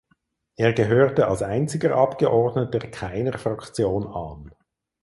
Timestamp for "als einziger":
1.27-1.93